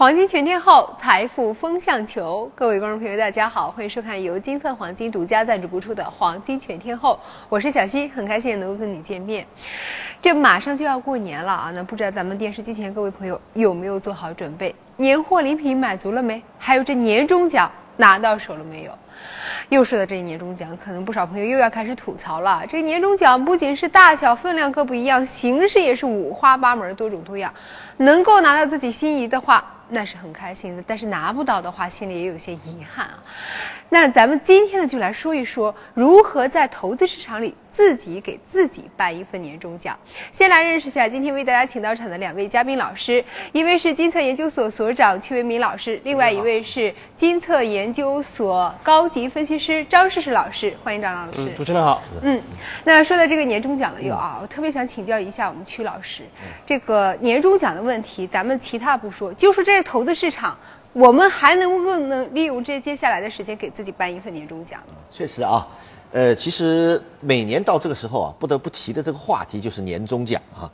[0.00, 2.50] 黄金全天候，财富风向球。
[2.54, 7.12] 各位观众朋友，大家好，欢迎收看由金色黄金独家赞助播出的《黄金全天候》，
[7.50, 9.46] 我是小溪，很开心能够跟你见面。
[10.22, 14.74] 这马上就要过年了啊，那不知道咱们电视机前各位朋友有没有做好准备？
[14.96, 16.42] 年货礼品买足了没？
[16.58, 18.92] 还有这年终奖拿到手了没有？
[19.68, 22.64] 又说到这年终奖，可能不少朋友又要开始吐槽了。
[22.66, 27.52] 这年终奖不仅是大小分量各不一样，形式也是五花八门、多种多样。
[27.98, 33.22] 能够拿到自己心仪的话，那是很开心的；但是拿不到的话，心里也有些遗憾啊。
[33.88, 37.54] 那咱们今天呢，就来说一说如何在投资市场里。
[37.72, 39.98] 自己给自己办一份年终奖。
[40.30, 50.76] 先来认识一下今天为大家请到场的两位嘉宾老师，一位是金策研究所所长曲为民老师，另外一位是金策研究所高级分析师张世世老师。
[50.82, 51.50] 欢迎张老师。
[51.56, 52.02] 主持人好。
[52.22, 52.42] 嗯，
[52.84, 56.24] 那说到这个年终奖了又啊，我特别想请教一下我们曲老师，
[56.66, 60.58] 这个年终奖的问题，咱们其他不说，就说这个投资市场，
[60.92, 64.80] 我们还能不能利用这接下来的时间给自己办一份年终奖？
[65.10, 65.66] 确实啊。
[66.12, 70.72] 呃，其实每年到这个时候啊，不得不提的这个话题就是年终奖啊。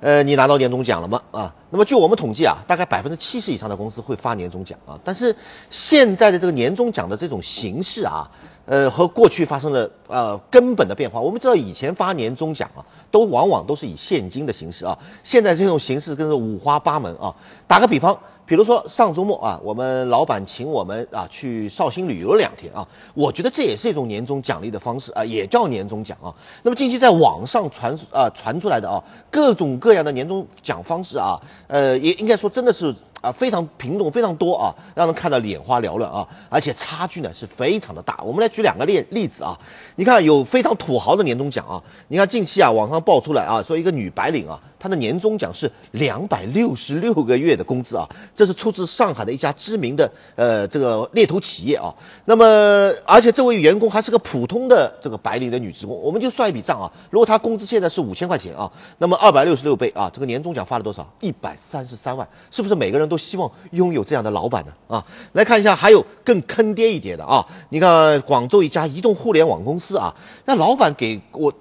[0.00, 1.22] 呃，你拿到年终奖了吗？
[1.30, 4.98] 啊，那么据我们统计啊，大概百分之七十以上的公司会发年终奖啊。
[5.04, 5.36] 但是
[5.70, 8.30] 现在的这个年终奖的这种形式啊，
[8.64, 11.20] 呃，和过去发生了呃根本的变化。
[11.20, 14.98] 我们知道以前发年终奖啊，都往往都是以现金的形式啊。
[15.22, 17.34] 现在这种形式更是五花八门啊。
[17.66, 18.20] 打个比方。
[18.48, 26.34] 比如说上周末啊，我们老板请我们啊去绍兴旅游两天啊，我觉得这也是一种年终奖励的方式啊，也叫年终奖啊。
[26.62, 32.94] 那么近期在网上传啊传出来的啊各种各样的年终奖方式啊，呃也应该说真的是。
[33.20, 38.20] 啊，非常品种非常多啊，让人看到眼花缭乱啊，而且差距呢是非常的大。
[38.22, 39.58] 我们来举两个例例子啊，
[39.96, 51.94] 你看有非常土豪的年终奖啊，你看近期啊网上爆出来啊，说一个女白领啊，她的年终奖是两百六十六个月的工资啊，这是出自上海的一家知名的呃这个猎头企业啊。
[52.24, 61.10] 那么而且这位员工还是个普通的这个白领的女职工，我们就算一笔账啊，如果她工资现在是五千块钱啊，那么二百六十六倍啊，这个年终奖发了多少？
[61.18, 63.08] 一百三十三万，是不是每个人？
[63.08, 65.04] 都希望拥有这样的老板呢啊！
[65.32, 67.46] 来看一下，还有更坑爹一点的啊！
[67.68, 70.14] 你看广州一家移动互联网公司啊，
[70.46, 71.52] 那老板给我。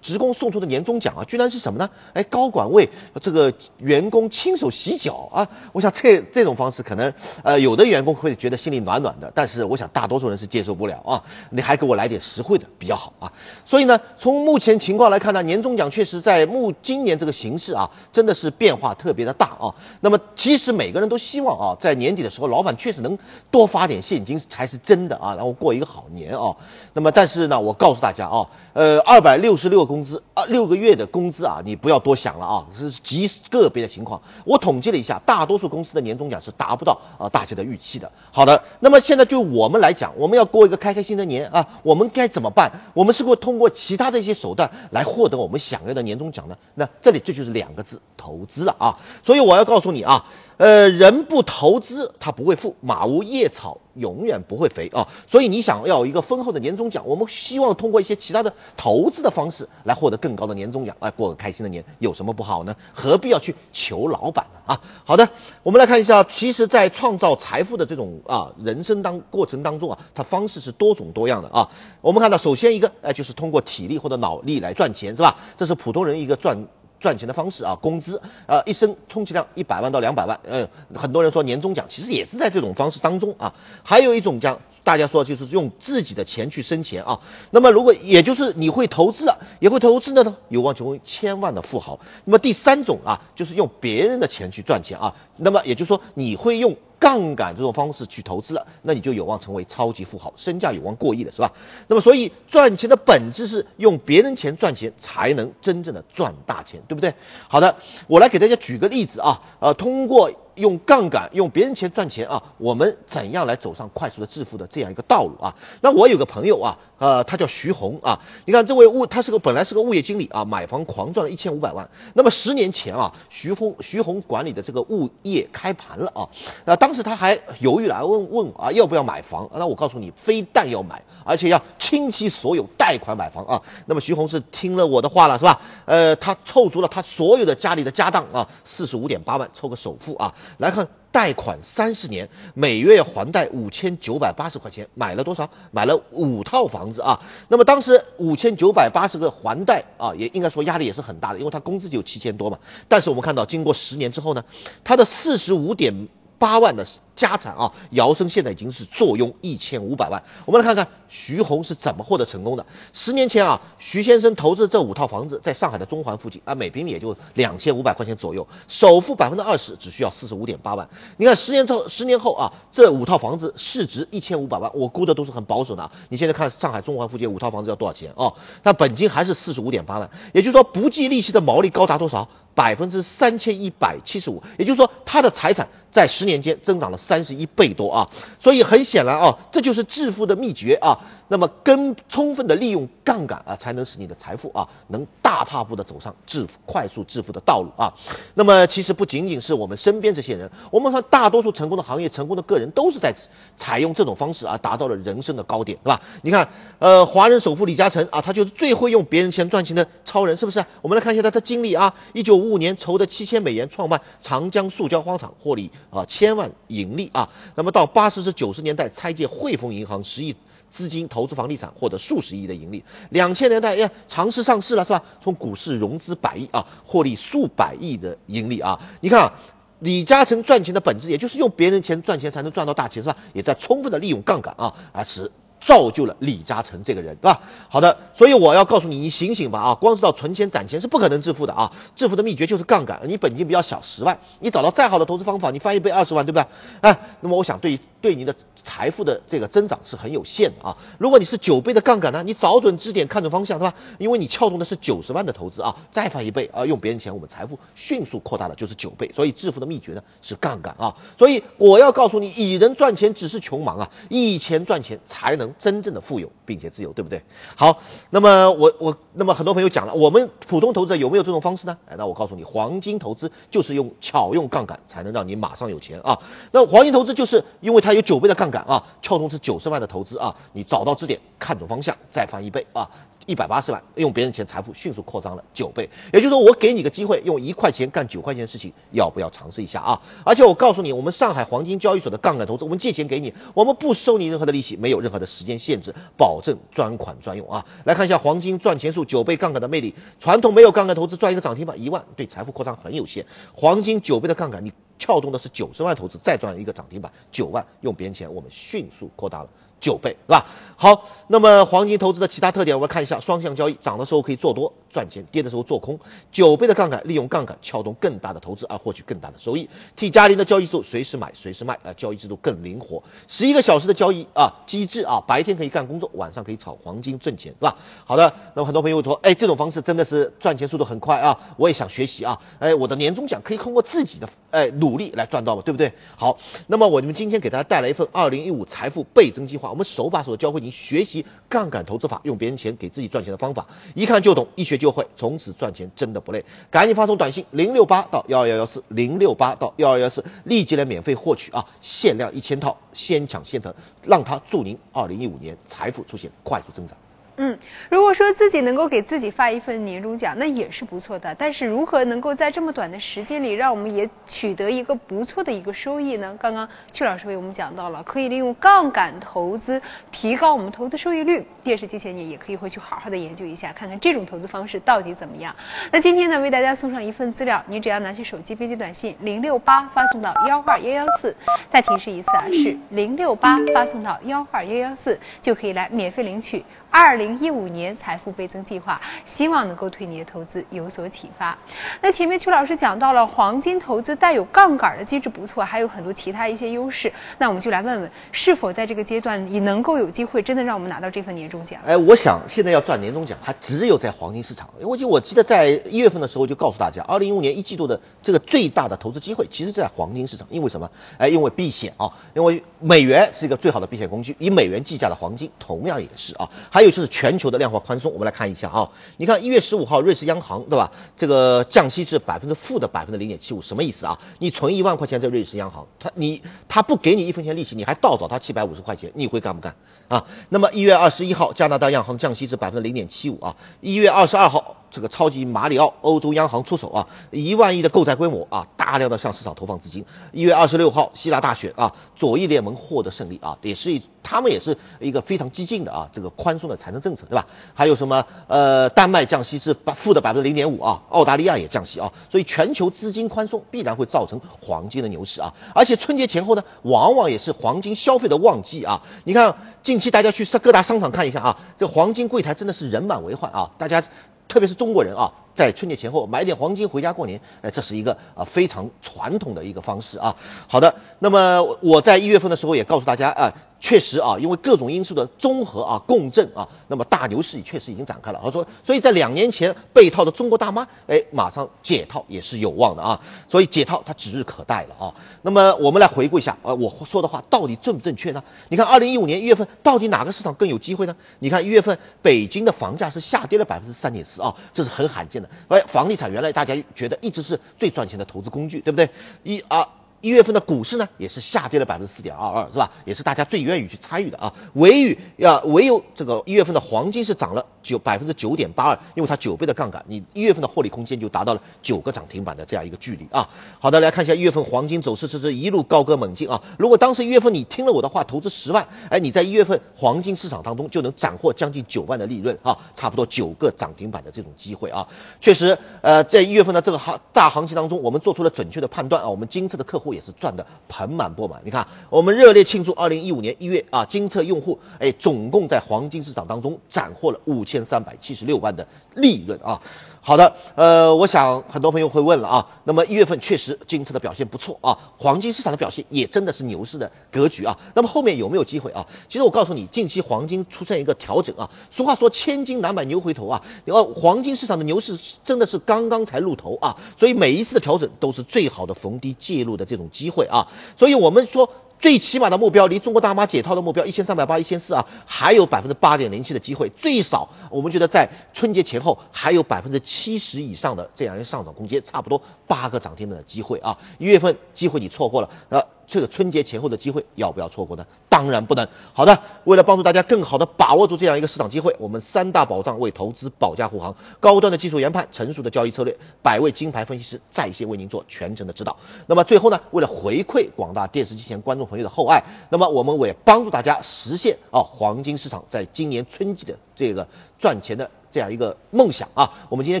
[0.00, 1.90] 职工送出的年终奖啊，居然是什么呢？
[2.12, 2.88] 哎，高管为
[3.22, 5.48] 这个员工亲手洗脚啊！
[5.72, 7.12] 我想这这种方式可能，
[7.42, 11.24] 呃，有的员工会觉得心里暖暖的，但是我想大多数人是接受不了啊！
[11.50, 13.32] 你还给我来点实惠的比较好啊！
[13.66, 19.74] 所以呢，从目前情况来看呢，年终奖确实在目今年这个形势啊，真的是变化特别的大啊！
[20.00, 23.18] 那么其实每个人都希望啊，在年底的时候，老板确实能
[23.50, 26.56] 多发点现金才是真的啊，然后过一个好年啊！
[26.92, 29.88] 那么但是呢，我告诉大家啊，呃，二百六十六个。
[29.88, 34.20] 工资啊，六个月的工资啊，你不要多想了啊，是极个别的情况。
[34.44, 38.12] 我统计了一下，大多数公司的年终奖是达不到啊大家的预期的。
[38.30, 42.70] 好的，那么现在就我们来讲，我们要过一个开开心的年啊，我们该怎么办？
[42.92, 46.58] 我们是会通过其他的一些手段来获得我们想要的年终奖呢？
[46.74, 48.98] 那这里这就是两个字，投资了啊。
[49.24, 50.26] 所以我要告诉你啊。
[50.58, 55.06] 呃，人不投资，他不会富；马无夜草，永远不会肥啊！
[55.30, 62.74] 所以你想要一个丰厚的年终奖，我们希望通过一些其他的投资的方式来获得更高的年终奖，来过个开心的年，有什么不好呢？
[62.92, 64.74] 何必要去求老板呢？
[64.74, 65.28] 啊，好的，
[65.62, 71.70] 我们来看一下，其实，在创造财富的这种啊人生当过程当中啊，它方式是多种多样的啊。
[72.00, 75.36] 我们看到，首先一个，哎，就是通过体力或者脑力来赚钱，是吧？
[75.56, 76.66] 这是普通人一个赚。
[77.00, 83.54] 赚钱的方式啊，工资啊，一生充其量一百万到两百万，嗯，很多人说年终奖其实也是在这种方式当中啊。
[83.82, 87.20] 还有一种讲，大家说就是用自己的钱去生钱啊。
[87.50, 92.00] 那么如果也就是你会投资了，也会投资的呢，有望成为千万的富豪。
[92.24, 95.14] 那么第三种啊，就是用别人的钱去赚钱啊。
[95.36, 96.76] 那么也就是说你会用。
[96.98, 101.52] 杠杆这种方式去投资了，那你就有望成为超级富豪，身价有望过亿的是吧？
[101.86, 107.14] 那么所以赚钱的本质是用别人钱赚钱，才能真正的赚大钱，对不对？
[107.48, 110.30] 好的，我来给大家举个例子啊，呃，通过。
[110.58, 115.54] 用杠杆用别人钱赚钱啊，我们怎样来走上快速的致富的这样一个道路啊？
[115.80, 121.88] 那我有个朋友啊，呃，他叫徐红啊，你看这位物，他是个本来是个物业经理啊，买房狂赚了一千五百万。
[122.14, 126.28] 那么十年前啊，徐红徐红管理的这个物业开盘了啊，
[126.64, 129.48] 那当时他还犹豫了，问问啊要不要买房？
[129.54, 133.62] 那我告诉你，非但要买，而且要倾其所有贷款买房啊。
[133.86, 135.60] 那么徐红是听了我的话了是吧？
[135.84, 140.34] 呃，他凑足了他所有的家里的家当啊，四十五点八万凑个首付啊。
[140.56, 145.50] 来看贷款三十年，每月还贷五千九百八十块钱，买了多少？
[145.70, 147.20] 买了五套房子啊！
[147.48, 152.58] 那么当时五千九百八十个还贷啊，也应该说压力也是很大的，因为他工资就七千多嘛。
[152.88, 154.44] 但是我们看到，经过十年之后呢，
[154.84, 156.08] 他的四十五点
[156.38, 156.86] 八万的
[157.18, 160.22] 家产啊，姚生现在已经是坐拥一千五百万。
[160.46, 162.64] 我们来看看徐红是怎么获得成功的。
[162.94, 170.88] 十年前啊，徐先生投资这五套房子，在上海的中环附近啊，每平米也就两千五百块钱左右，首付百分之二十，只需要四十五点八万。
[171.16, 175.90] 你看十年之后，十年后啊，这五套房子市值一千五百万，我估的都是很保守的。
[176.08, 178.32] 你现在看上海中环附近五套房子要多少钱啊？
[178.62, 182.28] 那本金还是四十五点八万，也就是说不计利息的毛利高达多少？
[182.54, 188.08] 百分之三千一百七十五，也就是说，他的财产在十年间增长了三十一倍多啊！
[188.38, 191.00] 所以很显然啊，这就是致富的秘诀啊。
[191.30, 197.92] 那么，跟充分的利用杠杆啊，才能使你的财富啊，能大踏步的走上致富、快速致富的道路啊。
[198.34, 203.14] 那么，其实不仅仅是我们身边这些人，我们看大多数成功的行业、成功的个人，都是在
[203.56, 206.00] 采用这种方式啊，达到了人生的高点，是吧？
[206.22, 210.64] 你看，呃，华人首富李嘉诚啊，他就是最会用别人钱赚钱的超人，是不是？
[210.82, 217.30] 我们来看一下他的经历啊，一九五五年筹的七千美元创办长江塑胶荒厂，获利啊千万盈利啊。
[217.54, 220.36] 那么到八十至九十年代拆借汇丰银行十亿。
[220.70, 222.84] 资金投资房地产，获得数十亿的盈利。
[223.08, 225.02] 两千年代呀，尝试上市了，是吧？
[225.24, 228.78] 从股市融资百亿啊，获利数百亿的盈利啊！
[229.00, 229.32] 你看啊，
[229.78, 233.16] 李嘉诚赚钱的本质，也就是用别人钱赚钱才能赚到大钱，是吧？
[233.32, 235.32] 也在充分的利用杠杆啊，啊使。
[235.60, 237.40] 造就了李嘉诚这个人，是吧？
[237.68, 239.74] 好的，所以我要告诉你，你醒醒吧啊！
[239.74, 241.72] 光知道存钱攒钱是不可能致富的啊！
[241.94, 243.00] 致富的秘诀就是杠杆。
[243.04, 246.46] 你本金比较小，十万，你找到再好的投资方法，你翻一倍二十万，对不对？
[246.80, 248.34] 哎，那么我想对对你的
[248.64, 250.76] 财富的这个增长是很有限的啊！
[250.98, 253.74] 如果你是九倍的杠杆呢，你找准支点，看准方向，是吧？
[253.98, 259.10] 因为你撬动的是九十万的投资啊，再翻一倍啊，用别人钱，我们财富迅速扩大了就是九倍。
[259.14, 260.96] 所以致富的秘诀呢是杠杆啊！
[261.18, 266.30] 所以我要告诉你，以人赚钱只是穷忙啊，以钱赚钱才能真正的富有。
[266.48, 267.22] 并且自由，对不对？
[267.56, 267.78] 好，
[268.08, 271.76] 那么我我那么很多朋友讲了，我们普通投资者有没有这种方式呢？
[271.86, 276.20] 哎，那我告诉你，黄金投资就是用巧用杠杆才能让你马上有钱啊。
[276.50, 282.86] 那黄金投资就是因为它它有九倍的杠杆啊，撬动是九十万的投资啊，你找到支点，看准方向，再翻一倍啊。
[283.28, 285.90] 一百八十万，用别人钱，财富迅速扩张了九倍。
[286.14, 290.00] 也就是说，我给你个机会，用一块钱干九块钱的事情，要不要尝试一下啊？
[290.24, 297.66] 而且我告诉你，我们上海黄金交易所的杠杆投资，我们借钱给你，我们不收你任何的利息，没有任何的时间限制，保证专款专用啊！
[297.84, 299.94] 来看一下黄金赚钱数九倍杠杆的魅力。
[300.20, 303.26] 传统没有杠杆投资赚一个涨停板一万，对财富扩张很有限。
[303.52, 309.50] 黄金九倍的杠杆，你撬动的是九十万投资，再赚一个涨停板九万，用别人钱，我们迅速扩大了。
[309.80, 310.46] 九倍是吧？
[310.76, 315.98] 好，那么黄金投资的其他特点，我们看一下：双向交易，涨的时候可以做多赚钱，跌的时候做空。
[316.32, 319.68] 九倍的杠杆，利用杠杆撬动更大的投资而获取更大的收益。
[319.96, 323.02] T 加零的交易速度，随时买随时卖啊，交易制度更灵活。
[323.28, 327.76] 十一个小时的交易啊机制啊，白天可以干工作，晚上可以炒黄金挣钱是吧？
[328.04, 335.92] 好的，那么很多朋友说，哎，这种方式真的是赚钱速度很快啊，我也想学习啊，哎，我的年终奖可以通过自己的哎努力来赚到嘛，对不对？
[336.16, 339.70] 好，那么我们今天给大家带来一份二零一五财富倍增计划。
[339.70, 346.44] 我们手把手的教会您学习杠杆投资法，用别人钱给自己赚钱的方法，一看就懂，一学就会，从此赚钱真的不累。
[346.70, 356.96] 赶紧发送短信零六八到幺二幺幺四零六八到幺二幺四，立即来免费获取啊，限量一千套，先抢先得，让他祝您二零一五年财富出现快速增长。
[357.40, 357.56] 嗯，
[357.88, 361.34] 如果说自己能够给自己发一份年终奖，那也是不错的。
[361.36, 366.36] 但是如何能够在这么短的时间里，让我们也取得一个不错的一个收益呢？
[366.40, 369.80] 刚刚曲老师为我们讲到了，可以利用杠杆投资
[370.10, 371.46] 提高我们投资收益率。
[371.62, 375.54] 电视机前你也可以回去好好的研究一下，看看这种投资方式到底怎么样。
[375.92, 381.36] 那今天呢，为大家送上一份资料，你只要拿起手机编辑短信零六八发送到幺二幺幺四，
[381.70, 386.64] 再提示一次啊，是零六八发送到幺二幺幺四，就可以来免费领取。
[386.90, 391.56] 二零一五年财富倍增计划，希望能够对你的投资有所启发。
[392.00, 397.12] 那前面曲老师讲到了黄金投资带有杠杆的机制不错，还有很多其他一些优势。
[397.36, 401.80] 那我们就来问问，是否在这个阶段你能够有机会真的让我们拿到这份年终奖？
[401.84, 404.68] 哎，我想现在要赚年终奖，还只有在黄金市场。
[404.80, 410.46] 因为就我记得在一月份的时候就告诉大家，二零一五年一季度的这个最大的投资机会，其实在黄金市场。
[410.50, 410.90] 因为什么？
[411.18, 416.48] 哎，因为避险啊，因为美元是一个最好的避险工具，以美元计价的黄金同样也是啊。
[416.78, 418.90] 还有就是全球的量化宽松，我们来看一下啊。
[419.16, 420.92] 你看一月十五号，瑞士央行对吧？
[421.16, 424.20] 这个降息是百分之负的百分之零点七五，什么意思啊？
[424.38, 429.74] 你存一万块钱在瑞士央行，他你他不给你一分钱利息，你还倒找他七百五十块钱，你会干不干
[430.06, 430.24] 啊？
[430.50, 433.56] 那么一月二十一号，加拿大央行降息至百分之零点七五啊。
[433.80, 434.76] 一月二十二号。
[434.90, 440.06] 这个超级马里奥欧洲央行出手啊，一万亿的购债规模啊，大量的向市场投放资金。
[440.32, 447.46] 一月二十六号，希腊大选啊，左翼联盟获得胜利啊，也是他们也是一个非常激进的啊，这个宽松的财政政策，对吧？
[447.74, 459.02] 还有什么呃，丹麦降息是负的百分之零点五啊，澳大利亚也降息啊，所以全球资金宽松必然会造成黄金的牛市啊，而且春节前后呢，往往也是黄金消费的旺季啊。
[459.24, 464.02] 你看近期大家去各大商场看一下啊，这黄金柜台真的是人满为患啊，大家
[464.48, 465.32] 特别是中国人啊。
[465.58, 470.36] 在春节前后买点黄金回家过年，哎，这是一个啊非常传统的一个方式啊。
[470.68, 473.52] 好的，那么我在一月份的时候也告诉大家啊。
[473.80, 478.40] 确实啊，因为各种因素的综合啊共振啊，那么大牛市确实已经展开了。
[478.42, 483.20] 我说，所以在两年前被套的中国大妈，哎，马上解套也是有望的啊。
[483.48, 485.14] 所以解套它指日可待了啊。
[485.42, 488.42] 那么我们来回顾一下啊，我说的话到底正不正确呢？
[488.68, 491.14] 你看，二零一五年一月份到底哪个市场更有机会呢？
[491.38, 495.47] 你看一月份北京的房价是下跌了百分之三点四啊，这是很罕见的。
[495.68, 499.10] 哎，房地产原来大家觉得一直是最赚钱的投资工具，对不对？
[499.42, 499.88] 一啊。
[500.20, 502.90] 一月份的股市呢，也是下跌了百分之四点二二，是吧？
[503.04, 504.52] 也是大家最愿意去参与的啊。
[504.74, 513.48] 唯有要唯有这个一月份的黄金是涨了九百分之九点八二，因为它九倍的杠杆，你一月份的获利空间就达到了九个涨停板的这样一个距离啊。
[513.78, 516.60] 好的，来看一下一月份黄金走势，这是一路高歌猛进啊。
[516.78, 525.06] 如果当时一月份你听了我的话，投资十万，哎，你在一月份黄金市场当中就能斩获将近九万的利润啊，差不多九个涨停板的这种机会啊。
[525.40, 529.28] 确实，呃，在一月份的这个行大行情当中，我们做出了准确的判断啊。
[529.28, 530.66] 我们金策的客户也是赚得。
[530.88, 539.80] 盆满钵满，你看，我们热烈庆祝二零一五年一月啊，金策用户哎，总共在黄金市场当中斩获了五千三百七十六万的利润啊。
[540.20, 547.78] 好的，呃，我想很多朋友会问了啊，那么一月份确实金策的表现不错啊，黄金市场的表现也真的是牛市的格局啊。
[547.94, 549.06] 那么后面有没有机会啊？
[549.28, 551.70] 其实我告诉你，近期黄金出现一个调整啊。
[551.90, 560.68] 俗话说千金难买牛回头啊，要黄金市场的牛市真的是刚刚才露头啊，所以每一次的调整都是最好的逢低介入的这种机会啊。
[560.98, 561.70] 所以我们说。
[561.98, 566.88] 最起码的目标离中国大妈解套的目标一千三百八、一千四啊，还有百分之八点零七的机会。
[566.90, 573.98] 最少，我们觉得在春节前后还有百分之七十以上的这样一个上涨空间，差不多八个涨停的机会啊。
[574.18, 575.97] 一月份机会你错过了，呃。
[576.08, 578.06] 这个春节前后的机会要不要错过呢？
[578.30, 578.88] 当然不能。
[579.12, 588.96] 好的，为了帮助大家更好的把握住这样一个市场机会，我们三大保障为投资保驾护航，高端的技术研判，成熟的交易策略，百位金牌分析师在线为您做全程的指导。
[589.26, 600.00] 那么最后呢，为了回馈广大电视机前观众朋友的厚爱，那么我们为帮助大家实现啊黄金市场在今年春季的这个赚钱的这样一个梦想啊，我们今天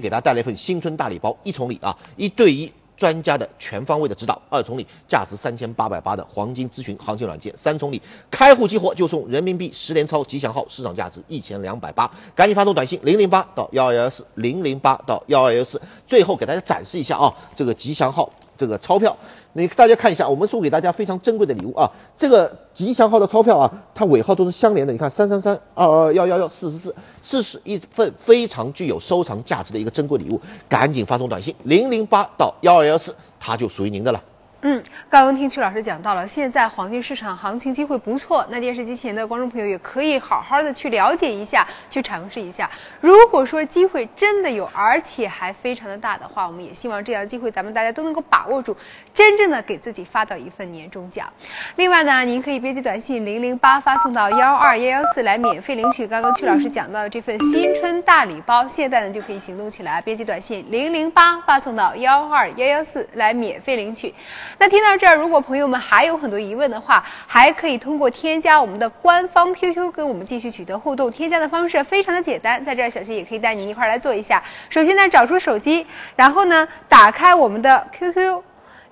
[0.00, 2.72] 给大家带来一份新春大礼包，一重礼啊，一对一。
[2.98, 19.16] 专家的全方位的指导，二重礼价值三千八百八的黄金咨询行情软件，三重礼开户激活就送人民币十连钞吉祥号，市场价值一千两百八，赶紧发送短信零零八到幺二幺四零零八到幺二幺四，最后给大家展示一下啊，这个吉祥号这个钞票。
[19.54, 21.90] 你大家看一下，我们送给大家非常珍贵的礼物啊！
[22.18, 24.92] 这个吉祥号的钞票啊，它尾号都是相连的。
[24.92, 34.22] 你看，三三三二二幺幺幺四十四，这是一份非常具有收藏价值的一个珍贵礼物，赶紧发送短信零零八到幺二幺四，它就属于您的了。
[34.60, 42.68] 嗯，刚刚听曲老师讲到了，现在黄金市场行情机会不错，那电视机前的观众朋友也可以好好的去了解一下，去尝试一下。
[43.00, 48.76] 如果说机会真的有，而且还非常的大的话，我们也希望这样的机会咱们大家都能够把握住，
[49.14, 51.32] 真正的给自己发到一份年终奖。
[51.76, 58.66] 另外呢，您可以编辑短信零零八发送到幺二幺幺四来免费领取刚刚曲老师讲到的这份新春大礼包。
[58.66, 64.12] 现在呢就可以行动起来，编辑短信零零八发送到幺二幺幺四来免费领取。
[64.56, 71.12] 那听到这儿，如果朋友们还有很多疑问的话，还可以通过添加我们的官方 QQ 跟我们继续取得互动。
[71.12, 74.42] 添加的方式非常的简单，在这儿小新也可以带你一块来做一下。
[74.70, 75.86] 首先呢，找出手机，
[76.16, 78.42] 然后呢，打开我们的 QQ，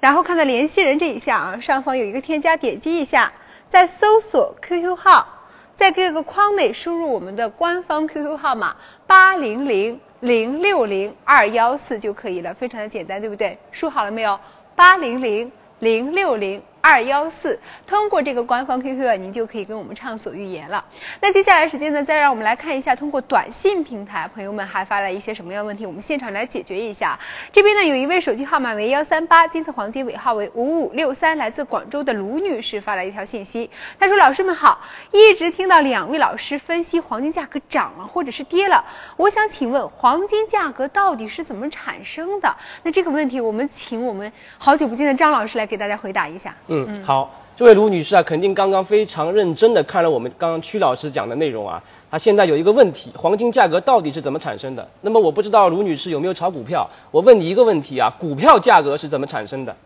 [0.00, 3.32] 然后看到联系人这一项啊，上方有一个添加，点击一下，
[3.66, 5.26] 再搜索 QQ 号，
[5.74, 13.58] 在这个框内输入我们的官方 QQ 号码八零零零六零二幺四就可以了，非常的简单，对不对？
[13.70, 14.38] 输好了没有？
[14.76, 16.62] 八零零零六零。
[16.88, 20.84] 二幺四，通过这个官方 QQ，您就可以跟我们畅所欲言了。
[21.20, 27.18] 那接下来时间呢，再让我们来看一下，通过短信平台，朋友们还发来一些什么样问题，我们现场来解决一下。
[27.50, 38.84] 这边呢，有一位手机号码为幺三八，金色黄金尾号为五五六三，来自广州的卢女士发来一条信息，她说：“老师们好，一直听到两位老师分析黄金价格涨了或者是跌了，
[39.16, 42.56] 我想请问黄金价格到底是怎么产生的？
[42.84, 46.54] 那这个问题，我们请我们好久不见的张老师来给大家回答一下。”，
[47.02, 51.82] 好，这位卢女士啊，肯定刚刚非常认真的看了我们刚刚曲老师讲的内容啊。
[52.10, 54.88] 她现在有一个问题，黄金价格到底是怎么产生的？
[55.00, 56.88] 那么我不知道卢女士有没有炒股票？
[57.10, 59.76] 我问你一个问题啊，股票价格是怎么产生的？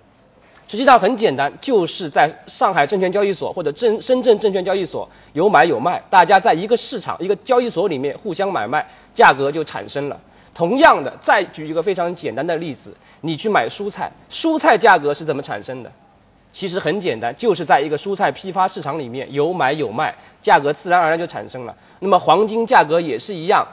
[0.69, 10.21] 实际上很简单，就是在上海证券交易所或者深深圳证券交易所有买有卖，大家在一个市场一个交易所里面互相买卖，价格就产生了。
[10.55, 15.91] 同样的，再举一个非常简单的例子，你去买蔬菜，蔬菜价格是怎么产生的？
[16.51, 21.75] 其实很简单，就是在一个蔬菜批发市场里面有买有卖，价格自然而然就产生了。
[22.01, 23.67] 那么黄金价格也是一样。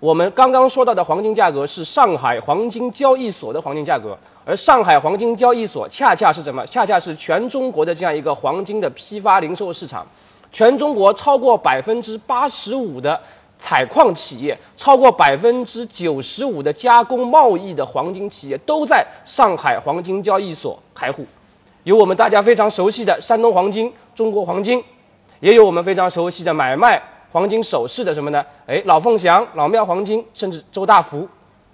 [0.00, 6.66] 我们刚刚说到的黄金价格是上海黄金交易所的黄金价格，而上海黄金交易所恰恰是什么？
[6.66, 10.04] 恰恰是全中国的这样一个黄金的批发零售市场，
[10.50, 13.20] 全中国超过百分之八十五的
[13.60, 21.24] 采矿企业，超过百分之九十五的加工贸易的黄金企业都在上海黄金交易所开户，
[21.84, 24.84] 有我们大家非常熟悉的山东黄金、中国黄金，
[25.40, 27.02] 也有我们非常熟悉的买卖。
[27.32, 28.44] 黄金首饰的什么呢？
[28.66, 31.28] 哎，老凤祥、老庙黄金，甚至周大福，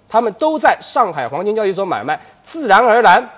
[0.07, 3.29] 他们都在上海黄金交易所买卖，自然而然，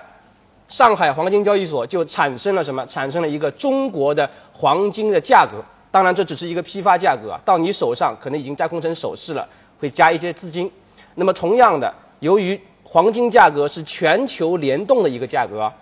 [0.68, 2.86] 上海黄金交易所就产生了什么？
[2.86, 5.64] 产生了一个中国的黄金的价格。
[5.90, 9.46] 当然，这只是一个批发价格，到你手上可能已经加工成首饰了，
[9.80, 10.70] 会加一些资金。
[11.16, 15.72] 那么，同样的，由于黄金价格是全球联动的一个价格，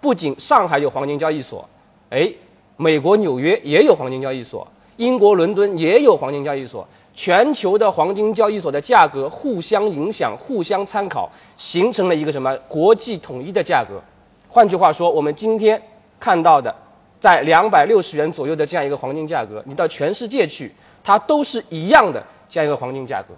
[0.00, 1.68] 不仅上海有黄金交易所，
[2.10, 2.32] 哎，
[2.76, 4.68] 美国纽约也有黄金交易所。
[4.96, 14.02] 英国伦敦也有黄金交易所，全球的黄金交易所的价格互相影响、互相参考，形成了一个什么国际统一的价格？
[14.48, 15.80] 换句话说，我们今天
[16.18, 16.74] 看到的，
[17.16, 20.74] 在两百六十元左右的这样一个黄金价格，你到全世界去，
[21.04, 23.34] 它都是一样的这样一个黄金价格。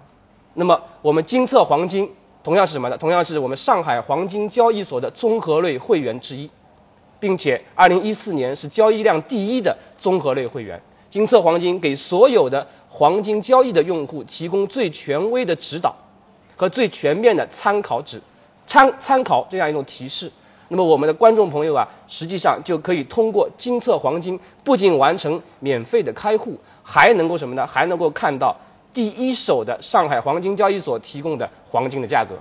[0.54, 2.10] 那么，我们金策黄金
[2.42, 2.96] 同样是什么呢？
[2.96, 6.50] 同样是我们上海黄金交易所的综合类会员之一，
[7.18, 10.80] 并且二零一四年是交易量第一的综合类会员。
[11.10, 15.96] 金策黄金给所有的黄金交易的用户提供最权威的指导
[16.56, 18.22] 和最全面的参考指
[18.64, 20.30] 参参考这样一种提示。
[20.68, 27.66] 那么我们的观众朋友啊，实际上就可以通过金策黄金，不仅完成免费的开户，还能够什么呢？
[27.66, 28.56] 还能够看到
[28.92, 32.36] 第一手的上海黄金交易所提供的黄金的价格。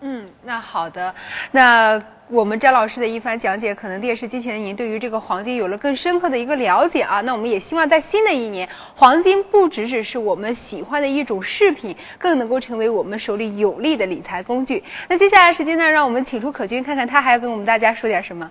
[0.00, 1.14] 嗯，那好的，
[1.52, 7.22] 那我们张老师的一番讲解，可能电视机前的您对于这个黄金有了更深刻的一个了解啊。
[7.22, 14.84] 那我们也希望在新的一年，黄金不只只是我们喜欢的一种饰品，更能够成为我们手里有力的理财工具。
[15.08, 18.50] 那接下来时间呢，让我们请出可君，看看他还要跟我们大家说点什么。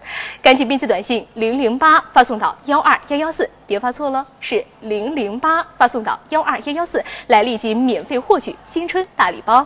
[0.41, 9.65] 赶紧编辑短信零零八发送到幺二幺幺四，别发错了，是零零八发送到幺二幺幺四，来立即免费获取新春大礼包。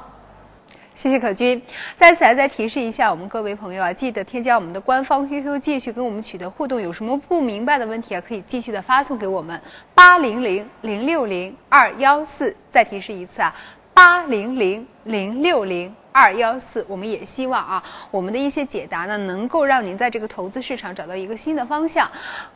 [0.94, 1.62] 谢谢可君，
[2.00, 9.60] 在此还再提示一下我们各位朋友啊，记得添加我们的官方 QQ 继续跟我们取得互动，有什么不明白的问题啊，可以继续的发送给我们
[9.94, 12.56] 八零零零六零二幺四。
[12.72, 13.54] 再提示一次啊，
[13.94, 16.86] 八零零零六零二幺四。
[16.88, 22.10] 我们也希望啊，我们的一些解答呢，能够让您在这个投资市场找到一个新的方向。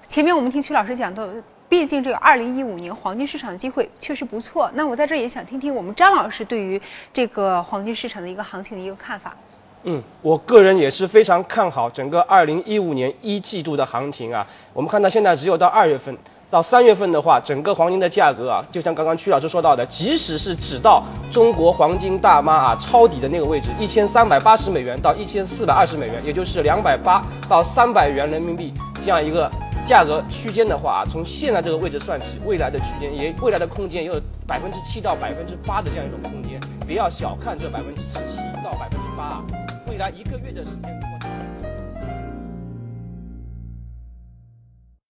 [0.07, 1.27] 前面我们听曲老师讲到。
[1.69, 6.81] 毕竟这个二零一五年黄金市场机会确实不错，那我在这也想听听我们张老师对于
[7.13, 9.35] 这个黄金市场的一个行情的一个看法。
[9.83, 14.47] 嗯，我个人也是非常看好整个二零一五年一季度的行情啊。
[14.73, 16.17] 我们看到现在只有到二月份，
[16.51, 29.49] 到三月份的话，整个黄金的价格啊，就像刚刚曲老师说到的，即使是只到中国黄金大妈啊抄底的那个位置，一千三百八十美元到一千四百二十美元，也就是两百八到三百元人民币这样一个。
[29.87, 39.43] 价格区间的话啊，从现在这个位置算起，未来的区间也未来的空间也有百分之七到百分之八的这样一种空间，不要小看这百分之七到百分之八啊，
[39.89, 41.58] 未来一个月的时间。